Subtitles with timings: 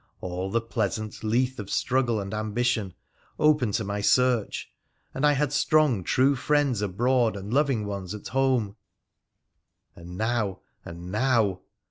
[0.19, 2.95] —all the pleasant lethe of struggle and ambition
[3.37, 4.71] open to my search,
[5.13, 8.77] and I had strong true friends abroad, and loving ones at home—
[9.95, 10.61] and now!
[10.83, 11.59] and now